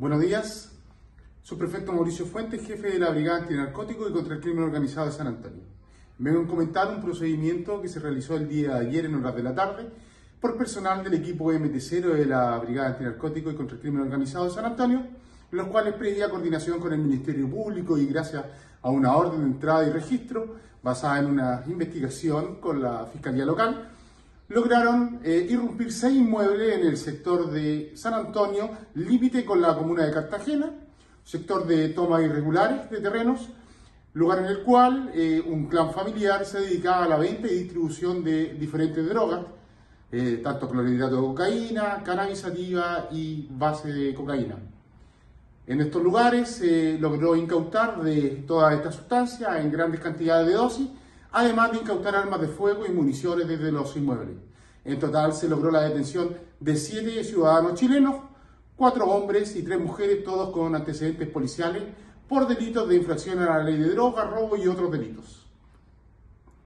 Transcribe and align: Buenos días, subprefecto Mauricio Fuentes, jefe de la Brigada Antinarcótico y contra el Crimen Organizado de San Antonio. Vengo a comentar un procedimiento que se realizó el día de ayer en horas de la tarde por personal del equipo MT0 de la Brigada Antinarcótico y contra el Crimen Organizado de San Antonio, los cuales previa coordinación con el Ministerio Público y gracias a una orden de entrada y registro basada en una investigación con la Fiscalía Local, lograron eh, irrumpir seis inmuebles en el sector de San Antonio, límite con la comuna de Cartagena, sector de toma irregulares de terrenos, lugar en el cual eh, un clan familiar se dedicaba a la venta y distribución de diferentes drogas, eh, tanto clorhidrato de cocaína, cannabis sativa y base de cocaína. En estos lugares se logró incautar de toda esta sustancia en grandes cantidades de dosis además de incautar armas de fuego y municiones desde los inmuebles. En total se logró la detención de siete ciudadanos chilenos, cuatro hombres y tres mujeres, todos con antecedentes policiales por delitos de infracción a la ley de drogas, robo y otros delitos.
Buenos 0.00 0.22
días, 0.22 0.72
subprefecto 1.42 1.92
Mauricio 1.92 2.24
Fuentes, 2.24 2.66
jefe 2.66 2.92
de 2.92 2.98
la 2.98 3.10
Brigada 3.10 3.40
Antinarcótico 3.40 4.08
y 4.08 4.12
contra 4.12 4.34
el 4.34 4.40
Crimen 4.40 4.64
Organizado 4.64 5.04
de 5.04 5.12
San 5.12 5.26
Antonio. 5.26 5.60
Vengo 6.16 6.40
a 6.40 6.46
comentar 6.46 6.88
un 6.88 7.02
procedimiento 7.02 7.82
que 7.82 7.88
se 7.90 8.00
realizó 8.00 8.34
el 8.34 8.48
día 8.48 8.76
de 8.76 8.88
ayer 8.88 9.04
en 9.04 9.16
horas 9.16 9.36
de 9.36 9.42
la 9.42 9.54
tarde 9.54 9.90
por 10.40 10.56
personal 10.56 11.04
del 11.04 11.12
equipo 11.12 11.52
MT0 11.52 12.14
de 12.14 12.24
la 12.24 12.56
Brigada 12.60 12.88
Antinarcótico 12.88 13.50
y 13.50 13.54
contra 13.54 13.74
el 13.74 13.82
Crimen 13.82 14.00
Organizado 14.00 14.46
de 14.46 14.52
San 14.52 14.64
Antonio, 14.64 15.02
los 15.50 15.66
cuales 15.66 15.92
previa 15.92 16.30
coordinación 16.30 16.80
con 16.80 16.94
el 16.94 17.00
Ministerio 17.00 17.50
Público 17.50 17.98
y 17.98 18.06
gracias 18.06 18.46
a 18.80 18.88
una 18.88 19.14
orden 19.14 19.40
de 19.40 19.48
entrada 19.48 19.86
y 19.86 19.90
registro 19.90 20.56
basada 20.82 21.18
en 21.18 21.26
una 21.26 21.62
investigación 21.66 22.58
con 22.58 22.80
la 22.80 23.04
Fiscalía 23.04 23.44
Local, 23.44 23.90
lograron 24.50 25.20
eh, 25.22 25.46
irrumpir 25.48 25.92
seis 25.92 26.16
inmuebles 26.16 26.74
en 26.74 26.86
el 26.86 26.96
sector 26.96 27.50
de 27.50 27.92
San 27.94 28.14
Antonio, 28.14 28.68
límite 28.94 29.44
con 29.44 29.62
la 29.62 29.76
comuna 29.76 30.04
de 30.04 30.12
Cartagena, 30.12 30.72
sector 31.24 31.66
de 31.66 31.90
toma 31.90 32.20
irregulares 32.20 32.90
de 32.90 33.00
terrenos, 33.00 33.48
lugar 34.14 34.40
en 34.40 34.46
el 34.46 34.62
cual 34.64 35.12
eh, 35.14 35.40
un 35.46 35.68
clan 35.68 35.92
familiar 35.92 36.44
se 36.44 36.62
dedicaba 36.62 37.04
a 37.04 37.08
la 37.08 37.16
venta 37.16 37.46
y 37.46 37.60
distribución 37.60 38.24
de 38.24 38.54
diferentes 38.54 39.08
drogas, 39.08 39.46
eh, 40.10 40.40
tanto 40.42 40.68
clorhidrato 40.68 41.14
de 41.14 41.22
cocaína, 41.22 42.02
cannabis 42.02 42.40
sativa 42.40 43.08
y 43.12 43.46
base 43.52 43.92
de 43.92 44.12
cocaína. 44.14 44.56
En 45.68 45.80
estos 45.80 46.02
lugares 46.02 46.48
se 46.48 46.98
logró 46.98 47.36
incautar 47.36 48.02
de 48.02 48.42
toda 48.48 48.74
esta 48.74 48.90
sustancia 48.90 49.60
en 49.60 49.70
grandes 49.70 50.00
cantidades 50.00 50.48
de 50.48 50.54
dosis 50.54 50.88
además 51.32 51.72
de 51.72 51.78
incautar 51.78 52.16
armas 52.16 52.40
de 52.40 52.48
fuego 52.48 52.86
y 52.86 52.90
municiones 52.90 53.48
desde 53.48 53.72
los 53.72 53.96
inmuebles. 53.96 54.36
En 54.84 54.98
total 54.98 55.32
se 55.32 55.48
logró 55.48 55.70
la 55.70 55.82
detención 55.82 56.36
de 56.58 56.76
siete 56.76 57.22
ciudadanos 57.24 57.74
chilenos, 57.74 58.16
cuatro 58.76 59.06
hombres 59.06 59.54
y 59.56 59.62
tres 59.62 59.78
mujeres, 59.78 60.24
todos 60.24 60.50
con 60.50 60.74
antecedentes 60.74 61.28
policiales 61.28 61.82
por 62.28 62.46
delitos 62.46 62.88
de 62.88 62.96
infracción 62.96 63.40
a 63.40 63.58
la 63.58 63.64
ley 63.64 63.76
de 63.76 63.90
drogas, 63.90 64.30
robo 64.30 64.56
y 64.56 64.66
otros 64.66 64.90
delitos. 64.90 65.49